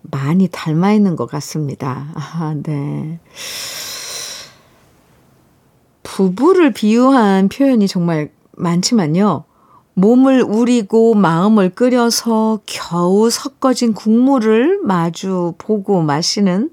많이 0.03 0.47
닮아 0.47 0.93
있는 0.93 1.15
것 1.17 1.25
같습니다. 1.27 2.07
아, 2.15 2.55
네. 2.63 3.19
부부를 6.03 6.71
비유한 6.71 7.49
표현이 7.49 7.87
정말 7.87 8.31
많지만요. 8.57 9.45
몸을 9.95 10.43
우리고 10.43 11.13
마음을 11.13 11.69
끓여서 11.69 12.59
겨우 12.65 13.29
섞어진 13.29 13.93
국물을 13.93 14.81
마주 14.83 15.53
보고 15.57 16.01
마시는 16.01 16.69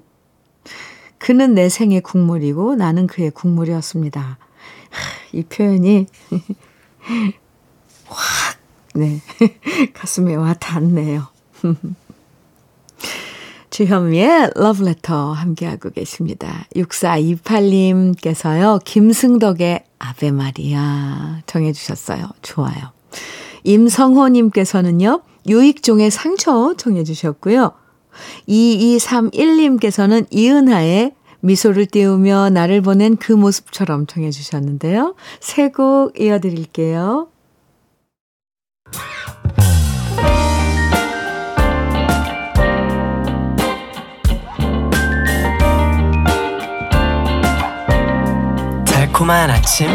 그는 1.17 1.53
내 1.53 1.69
생의 1.69 2.01
국물이고 2.01 2.75
나는 2.75 3.07
그의 3.07 3.31
국물이었습니다. 3.31 4.37
이 5.31 5.43
표현이 5.43 6.07
확, 8.07 8.57
네, 8.93 9.21
가슴에 9.93 10.35
와 10.35 10.53
닿네요. 10.53 11.27
주현미의 13.73 14.51
러브레터 14.55 15.31
함께하고 15.31 15.89
계십니다. 15.89 16.65
6428님께서요, 16.75 18.79
김승덕의 18.85 19.83
아베 19.97 20.29
마리아 20.29 21.39
정해 21.47 21.73
주셨어요. 21.73 22.29
좋아요. 22.43 22.91
임성호 23.63 24.29
님께서는요, 24.29 25.23
유익종의 25.47 26.11
상처 26.11 26.75
정해 26.77 27.03
주셨고요. 27.03 27.71
2231님께서는 28.47 30.27
이은하의 30.29 31.15
미소를 31.39 31.87
띄우며 31.87 32.51
나를 32.51 32.81
보낸 32.81 33.17
그 33.17 33.33
모습처럼 33.33 34.05
정해 34.05 34.29
주셨는데요. 34.29 35.15
세 35.39 35.69
곡 35.69 36.21
이어드릴게요. 36.21 37.29
달콤한 49.23 49.49
아침 49.49 49.87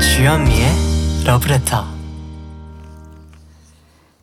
주현미의 0.00 0.68
러브레터 1.26 1.84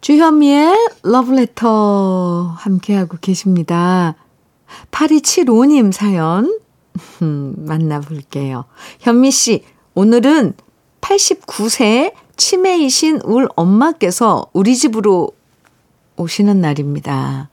주현미의 0.02 0.76
러브레터 1.04 2.56
함께하고 2.58 3.18
계십니다. 3.22 4.16
8275님 4.90 5.92
사연 5.92 6.60
만나볼게요. 7.20 8.66
현미 9.00 9.30
씨, 9.30 9.64
오늘은 9.94 10.54
89세 11.02 12.14
치매이신 12.36 13.22
울 13.26 13.48
엄마께서 13.56 14.48
우리 14.54 14.76
집으로 14.76 15.32
오시는 16.16 16.62
날입니다. 16.62 17.50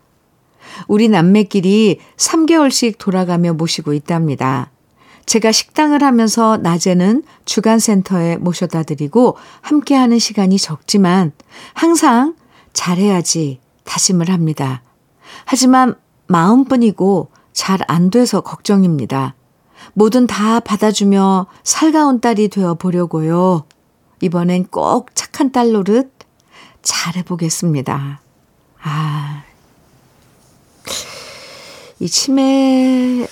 우리 0.88 1.08
남매끼리 1.08 2.00
3개월씩 2.16 2.96
돌아가며 2.98 3.52
모시고 3.52 3.92
있답니다. 3.92 4.70
제가 5.26 5.52
식당을 5.52 6.02
하면서 6.02 6.56
낮에는 6.58 7.22
주간센터에 7.44 8.36
모셔다 8.36 8.82
드리고 8.82 9.36
함께하는 9.62 10.18
시간이 10.18 10.58
적지만 10.58 11.32
항상 11.72 12.34
잘해야지 12.72 13.60
다짐을 13.84 14.30
합니다. 14.30 14.82
하지만 15.44 15.94
마음뿐이고 16.26 17.30
잘 17.52 17.80
안 17.88 18.10
돼서 18.10 18.40
걱정입니다. 18.40 19.34
뭐든 19.94 20.26
다 20.26 20.60
받아주며 20.60 21.46
살가운 21.62 22.20
딸이 22.20 22.48
되어 22.48 22.74
보려고요. 22.74 23.64
이번엔 24.20 24.66
꼭 24.66 25.14
착한 25.14 25.52
딸 25.52 25.72
노릇 25.72 26.12
잘해보겠습니다. 26.82 28.20
아, 28.82 29.42
이 32.00 32.08
치매, 32.08 33.26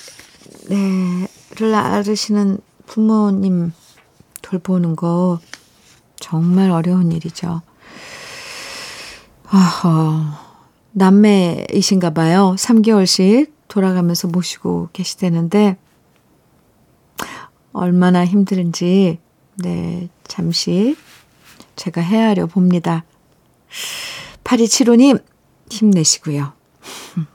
네, 0.68 1.28
를 1.56 1.74
앓으시는 1.74 2.58
부모님 2.86 3.72
돌보는 4.40 4.96
거 4.96 5.38
정말 6.18 6.70
어려운 6.70 7.12
일이죠. 7.12 7.60
아허, 9.48 10.22
남매이신가 10.92 12.10
봐요. 12.10 12.54
3개월씩 12.58 13.52
돌아가면서 13.68 14.28
모시고 14.28 14.88
계시다는데, 14.94 15.76
얼마나 17.72 18.24
힘든지, 18.24 19.18
네, 19.56 20.08
잠시 20.24 20.96
제가 21.76 22.00
헤아려 22.00 22.46
봅니다. 22.46 23.04
8275님, 24.44 25.22
힘내시고요. 25.70 26.54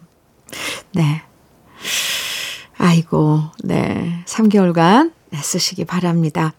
네. 0.94 1.22
아이고, 2.78 3.42
네. 3.64 4.24
3개월간 4.26 5.12
애쓰시기 5.34 5.86
바랍니다. 5.86 6.54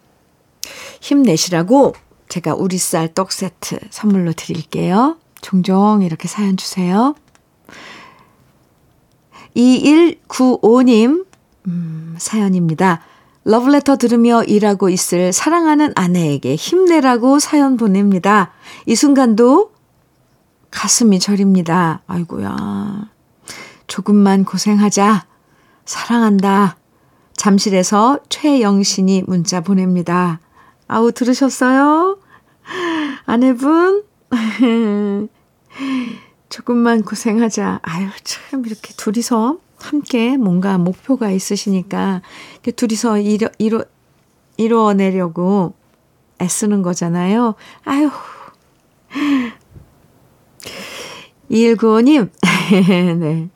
힘내시라고 1.00 1.94
제가 2.28 2.54
우리 2.54 2.76
쌀 2.78 3.14
떡 3.14 3.32
세트 3.32 3.78
선물로 3.90 4.32
드릴게요. 4.32 5.16
종종 5.40 6.02
이렇게 6.02 6.28
사연 6.28 6.56
주세요. 6.56 7.14
2195님, 9.56 11.24
음, 11.66 12.14
사연입니다. 12.18 13.02
러브레터 13.44 13.96
들으며 13.96 14.44
일하고 14.44 14.90
있을 14.90 15.32
사랑하는 15.32 15.92
아내에게 15.96 16.54
힘내라고 16.54 17.38
사연 17.38 17.76
보냅니다. 17.76 18.52
이 18.84 18.94
순간도 18.94 19.72
가슴이 20.70 21.18
저립니다. 21.18 22.02
아이고야. 22.06 23.08
조금만 23.86 24.44
고생하자. 24.44 25.27
사랑한다. 25.88 26.76
잠실에서 27.32 28.18
최영신이 28.28 29.24
문자 29.26 29.62
보냅니다. 29.62 30.38
아우, 30.86 31.12
들으셨어요? 31.12 32.18
아내분? 33.24 34.04
조금만 36.50 37.02
고생하자. 37.02 37.80
아유, 37.82 38.08
참, 38.22 38.66
이렇게 38.66 38.92
둘이서 38.98 39.60
함께 39.78 40.36
뭔가 40.36 40.76
목표가 40.76 41.30
있으시니까, 41.30 42.20
둘이서 42.76 43.20
이뤄, 43.20 43.48
이뤄, 43.58 43.82
이뤄내려고 44.58 45.72
애쓰는 46.38 46.82
거잖아요. 46.82 47.54
아유. 47.84 48.10
2195님, 51.50 52.28
네. 53.20 53.48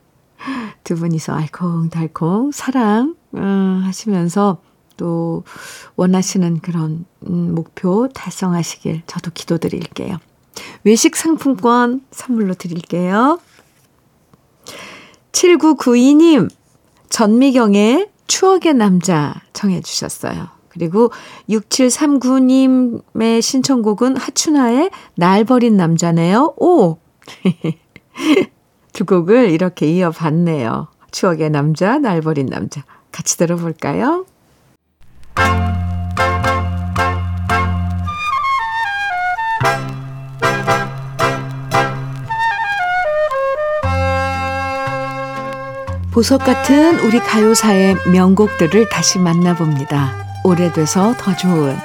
두 0.83 0.95
분이서 0.95 1.33
알콩달콩 1.33 2.51
사랑 2.51 3.15
어, 3.33 3.81
하시면서 3.83 4.59
또 4.97 5.43
원하시는 5.95 6.59
그런 6.59 7.05
음, 7.27 7.55
목표 7.55 8.07
달성하시길 8.09 9.03
저도 9.07 9.31
기도드릴게요. 9.33 10.17
외식 10.83 11.15
상품권 11.15 12.01
선물로 12.11 12.53
드릴게요. 12.53 13.39
7992님, 15.31 16.49
전미경의 17.09 18.09
추억의 18.27 18.75
남자 18.75 19.41
청해 19.53 19.81
주셨어요. 19.81 20.47
그리고 20.69 21.11
6739님의 21.49 23.41
신청곡은 23.41 24.17
하춘아의 24.17 24.89
날 25.15 25.43
버린 25.43 25.77
남자네요. 25.77 26.55
오! 26.57 26.97
두 28.93 29.05
곡을 29.05 29.49
이렇게 29.49 29.87
이어봤네요. 29.87 30.87
추억의 31.11 31.49
남자, 31.49 31.97
날 31.97 32.21
버린 32.21 32.45
남자. 32.45 32.83
같이 33.11 33.37
들어볼까요? 33.37 34.25
보석 46.11 46.43
같은 46.43 46.99
우리 46.99 47.19
가요사의 47.19 47.95
명곡들을 48.11 48.89
다시 48.89 49.17
만나봅니다. 49.17 50.11
오래돼서 50.43 51.15
더 51.17 51.35
좋은 51.35 51.75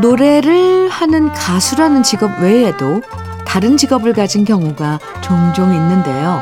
노래를 0.00 0.88
하는 0.88 1.32
가수라는 1.32 2.02
직업 2.02 2.40
외에도 2.40 3.02
다른 3.46 3.76
직업을 3.76 4.12
가진 4.12 4.44
경우가 4.44 4.98
종종 5.22 5.74
있는데요. 5.74 6.40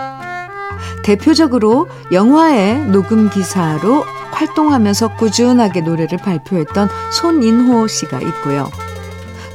대표적으로 1.02 1.88
영화의 2.12 2.86
녹음 2.86 3.30
기사로 3.30 4.04
활동하면서 4.32 5.16
꾸준하게 5.16 5.82
노래를 5.82 6.18
발표했던 6.18 6.88
손인호 7.12 7.86
씨가 7.86 8.20
있고요. 8.20 8.70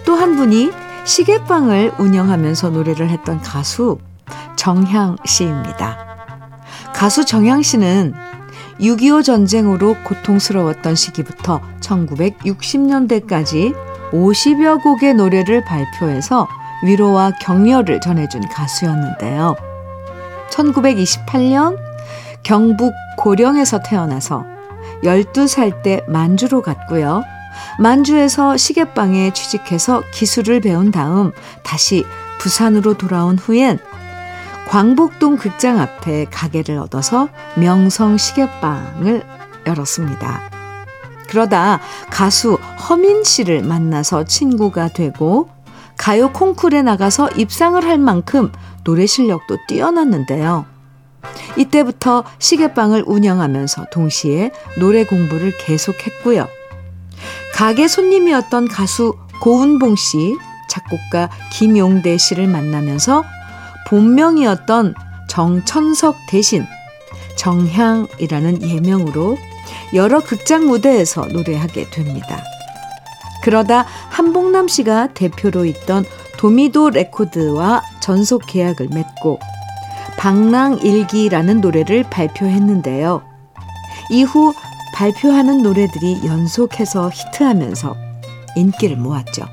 또 0.06 0.16
한 0.16 0.36
분이 0.36 0.72
시계방을 1.04 1.94
운영하면서 1.98 2.70
노래를 2.70 3.10
했던 3.10 3.42
가수 3.42 3.98
정향 4.56 5.18
씨입니다. 5.26 5.98
가수 6.94 7.26
정향 7.26 7.62
씨는 7.62 8.14
6.25 8.80 9.24
전쟁으로 9.24 9.96
고통스러웠던 10.04 10.96
시기부터 10.96 11.62
1960년대까지 11.82 13.76
50여 14.12 14.82
곡의 14.82 15.15
노래를 15.15 15.63
발표해서 15.63 16.47
위로와 16.84 17.32
격려를 17.39 18.02
전해준 18.02 18.47
가수였는데요. 18.50 19.56
1928년 20.52 21.78
경북 22.43 22.93
고령에서 23.17 23.82
태어나서 23.82 24.45
12살 25.04 25.84
때 25.84 26.02
만주로 26.08 26.62
갔고요. 26.62 27.24
만주에서 27.80 28.58
시계방에 28.58 29.32
취직해서 29.32 30.02
기술을 30.13 30.62
배운 30.62 30.91
다음 30.91 31.32
다시 31.63 32.06
부산으로 32.39 32.97
돌아온 32.97 33.38
후엔 33.38 33.80
광복동 34.69 35.38
극장 35.38 35.80
앞에 35.80 36.26
가게를 36.26 36.78
얻어서 36.78 37.30
명성 37.56 38.17
시계방을 38.17 39.24
열었습니다. 39.67 40.51
그러다 41.32 41.80
가수 42.10 42.56
허민 42.89 43.24
씨를 43.24 43.63
만나서 43.63 44.26
친구가 44.26 44.89
되고 44.89 45.48
가요 45.98 46.34
콩쿨에 46.34 46.82
나가서 46.82 47.30
입상을 47.38 47.82
할 47.82 47.98
만큼 47.98 48.52
노래 48.84 49.06
실력도 49.06 49.60
뛰어났는데요. 49.65 50.65
이때부터 51.56 52.26
시계방을 52.38 53.06
운영하면서 53.08 53.86
동시에 53.91 54.52
노래 54.78 55.06
공부를 55.06 55.54
계속했고요. 55.58 56.48
가게 57.54 57.88
손님이었던 57.88 58.67
가수 58.67 59.15
고은봉 59.39 59.96
씨, 59.96 60.36
작곡가 60.67 61.30
김용대 61.54 62.17
씨를 62.17 62.48
만나면서 62.48 63.24
본명이었던 63.88 64.96
정천석 65.30 66.17
대신 66.28 66.65
정향이라는 67.38 68.63
예명으로 68.63 69.38
여러 69.94 70.20
극장 70.20 70.68
무대에서 70.68 71.26
노래하게 71.26 71.90
됩니다. 71.90 72.44
그러다 73.44 73.86
한복남 74.10 74.68
씨가 74.68 75.14
대표로 75.14 75.66
있던 75.66 76.06
도미도 76.38 76.92
레코드와 76.92 77.82
전속 78.00 78.44
계약을 78.48 78.90
맺고 78.90 79.40
방랑일기라는 80.18 81.62
노래를 81.62 82.04
발표했는데요. 82.10 83.24
이후 84.12 84.54
발표하는 84.94 85.62
노래들이 85.64 86.22
연속해서 86.26 87.10
히트하면서 87.12 87.96
인기를 88.56 88.98
모았죠. 88.98 89.46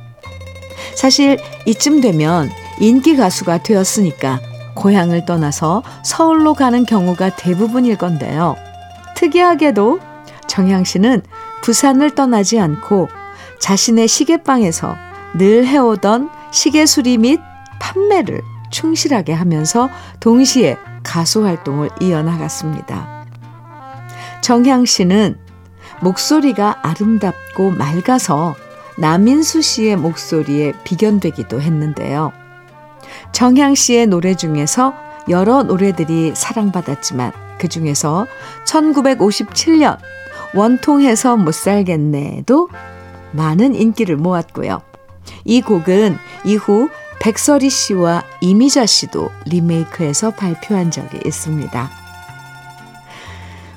사실 0.94 1.38
이쯤 1.66 2.00
되면 2.00 2.50
인기 2.80 3.16
가수가 3.16 3.62
되었으니까 3.62 4.40
고향을 4.74 5.24
떠나서 5.24 5.82
서울로 6.02 6.54
가는 6.54 6.84
경우가 6.84 7.36
대부분일 7.36 7.96
건데요. 7.96 8.56
특이하게도 9.16 10.00
정향 10.48 10.82
씨는 10.82 11.22
부산을 11.62 12.14
떠나지 12.16 12.58
않고 12.58 13.08
자신의 13.60 14.08
시계방에서 14.08 14.96
늘 15.36 15.66
해오던 15.66 16.30
시계 16.50 16.86
수리 16.86 17.18
및 17.18 17.40
판매를 17.80 18.40
충실하게 18.70 19.32
하면서 19.32 19.88
동시에 20.20 20.76
가수 21.04 21.44
활동을 21.44 21.90
이어나갔습니다. 22.00 23.26
정향 24.40 24.84
씨는 24.84 25.38
목소리가 26.00 26.78
아름답고 26.82 27.70
맑아서 27.70 28.54
남인수 28.98 29.62
씨의 29.62 29.96
목소리에 29.96 30.72
비견되기도 30.84 31.60
했는데요. 31.60 32.32
정향 33.32 33.74
씨의 33.74 34.06
노래 34.06 34.34
중에서 34.34 34.94
여러 35.28 35.62
노래들이 35.62 36.32
사랑받았지만 36.34 37.32
그 37.58 37.68
중에서 37.68 38.26
1957년 38.66 39.98
원통해서 40.54 41.36
못 41.36 41.54
살겠네도 41.54 42.68
많은 43.32 43.74
인기를 43.74 44.16
모았고요. 44.16 44.80
이 45.44 45.60
곡은 45.60 46.16
이후 46.44 46.88
백설이 47.20 47.68
씨와 47.68 48.22
이미자 48.40 48.86
씨도 48.86 49.30
리메이크해서 49.46 50.30
발표한 50.30 50.90
적이 50.90 51.20
있습니다. 51.24 51.90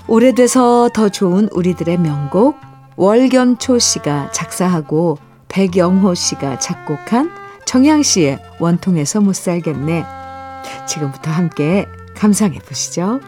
오래돼서 0.07 0.89
더 0.93 1.09
좋은 1.09 1.49
우리들의 1.51 1.97
명곡 1.97 2.57
월견초 2.97 3.79
씨가 3.79 4.31
작사하고 4.31 5.17
백영호 5.47 6.13
씨가 6.13 6.59
작곡한 6.59 7.31
정양 7.65 8.03
씨의 8.03 8.39
원통에서 8.59 9.21
못 9.21 9.35
살겠네. 9.35 10.05
지금부터 10.87 11.31
함께 11.31 11.85
감상해 12.15 12.59
보시죠. 12.59 13.19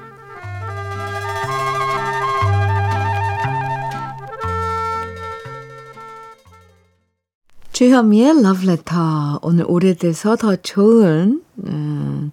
주현미의 7.73 8.43
러브레터. 8.43 9.39
오늘 9.41 9.65
오래돼서 9.67 10.35
더 10.35 10.55
좋은, 10.55 11.41
음, 11.65 12.31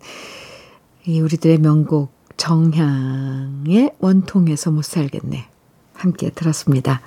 이 1.07 1.19
우리들의 1.21 1.59
명곡 1.59 2.13
정향의 2.37 3.93
원통에서 4.01 4.71
못 4.71 4.85
살겠네. 4.85 5.47
함께 5.95 6.29
들었습니다. 6.31 7.01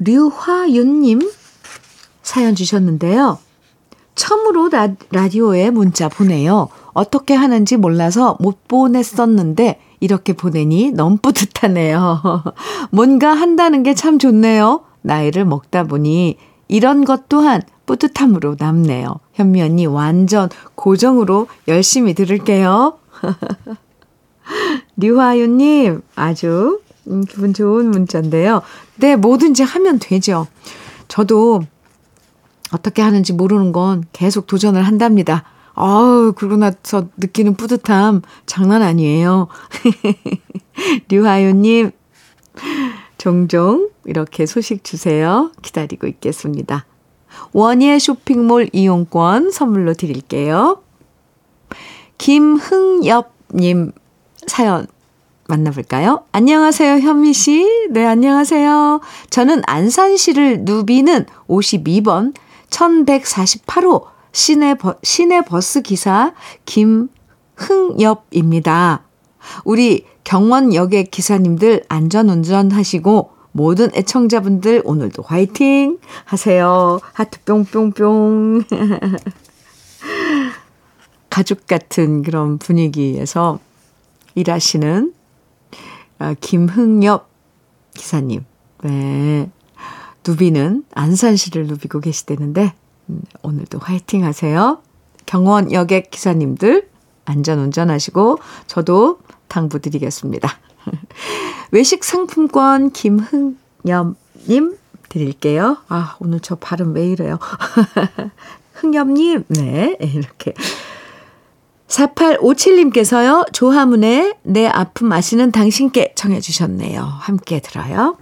류화윤님 0.00 1.20
사연 2.22 2.54
주셨는데요. 2.54 3.38
처음으로 4.14 4.68
라, 4.68 4.88
라디오에 5.12 5.70
문자 5.70 6.10
보내요. 6.10 6.68
어떻게 6.92 7.32
하는지 7.34 7.78
몰라서 7.78 8.36
못 8.38 8.68
보냈었는데 8.68 9.80
이렇게 10.00 10.34
보내니 10.34 10.90
너무 10.90 11.16
뿌듯하네요. 11.16 12.20
뭔가 12.92 13.32
한다는 13.32 13.82
게 13.82 13.94
참 13.94 14.18
좋네요. 14.18 14.84
나이를 15.02 15.44
먹다 15.44 15.84
보니 15.84 16.36
이런 16.68 17.04
것 17.04 17.28
또한 17.28 17.62
뿌듯함으로 17.86 18.56
남네요. 18.58 19.16
현미 19.34 19.60
언니 19.62 19.86
완전 19.86 20.48
고정으로 20.74 21.48
열심히 21.68 22.14
들을게요. 22.14 22.98
류화윤님 24.96 26.02
아주 26.14 26.80
음, 27.08 27.24
기분 27.24 27.52
좋은 27.52 27.90
문자인데요. 27.90 28.62
네, 28.96 29.16
뭐든지 29.16 29.62
하면 29.64 29.98
되죠. 29.98 30.46
저도 31.08 31.62
어떻게 32.72 33.02
하는지 33.02 33.32
모르는 33.32 33.72
건 33.72 34.04
계속 34.12 34.46
도전을 34.46 34.82
한답니다. 34.82 35.44
아우, 35.74 36.32
그러고 36.36 36.56
나서 36.56 37.08
느끼는 37.16 37.54
뿌듯함 37.56 38.22
장난 38.46 38.82
아니에요. 38.82 39.48
류하윤님, 41.08 41.90
종종 43.22 43.88
이렇게 44.04 44.46
소식 44.46 44.82
주세요. 44.82 45.52
기다리고 45.62 46.08
있겠습니다. 46.08 46.86
원예 47.52 48.00
쇼핑몰 48.00 48.68
이용권 48.72 49.52
선물로 49.52 49.94
드릴게요. 49.94 50.82
김흥엽님 52.18 53.92
사연 54.48 54.88
만나볼까요? 55.46 56.24
안녕하세요, 56.32 56.94
현미 56.98 57.32
씨. 57.32 57.64
네, 57.92 58.04
안녕하세요. 58.04 59.00
저는 59.30 59.62
안산시를 59.66 60.62
누비는 60.62 61.26
52번 61.46 62.34
1148호 62.70 64.06
시내, 64.32 64.74
버, 64.74 64.96
시내 65.04 65.42
버스 65.42 65.82
기사 65.82 66.34
김흥엽입니다. 67.56 69.04
우리 69.64 70.04
경원 70.24 70.74
역의 70.74 71.06
기사님들 71.06 71.84
안전 71.88 72.28
운전 72.28 72.70
하시고 72.70 73.30
모든 73.52 73.90
애청자분들 73.94 74.82
오늘도 74.84 75.22
화이팅 75.22 75.98
하세요. 76.24 77.00
하트 77.12 77.40
뿅뿅뿅. 77.44 78.64
가족 81.30 81.66
같은 81.66 82.22
그런 82.22 82.58
분위기에서 82.58 83.58
일하시는 84.34 85.14
아, 86.18 86.34
김흥엽 86.40 87.28
기사님. 87.94 88.44
네. 88.82 89.50
누비는 90.26 90.84
안산시를 90.94 91.66
누비고 91.66 92.00
계시다는데 92.00 92.74
음, 93.08 93.22
오늘도 93.42 93.78
화이팅 93.78 94.24
하세요. 94.24 94.80
경원 95.26 95.72
여객 95.72 96.10
기사님들 96.10 96.88
안전 97.24 97.58
운전하시고 97.58 98.38
저도 98.66 99.18
당부드리겠습니다. 99.52 100.48
외식 101.70 102.04
상품권 102.04 102.90
김흥엽님 102.90 104.76
드릴게요. 105.08 105.76
아, 105.88 106.16
오늘 106.20 106.40
저 106.40 106.54
발음 106.54 106.94
왜 106.94 107.06
이래요? 107.08 107.38
흥엽님, 108.74 109.44
네, 109.48 109.96
이렇게. 110.00 110.54
4857님께서요, 111.86 113.52
조하문의 113.52 114.34
내 114.42 114.66
아픔 114.66 115.12
아시는 115.12 115.52
당신께 115.52 116.14
청해주셨네요. 116.16 117.02
함께 117.02 117.60
들어요. 117.60 118.16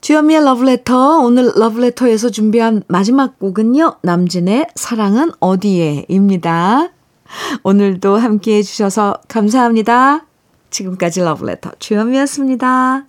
주현미의 0.00 0.44
러브레터, 0.44 1.20
오늘 1.20 1.52
러브레터에서 1.54 2.30
준비한 2.30 2.82
마지막 2.88 3.38
곡은요, 3.38 3.98
남진의 4.02 4.66
사랑은 4.74 5.30
어디에? 5.38 6.06
입니다. 6.08 6.90
오늘도 7.62 8.16
함께 8.16 8.56
해주셔서 8.58 9.14
감사합니다. 9.28 10.26
지금까지 10.70 11.20
러브레터 11.20 11.72
주현미였습니다. 11.78 13.06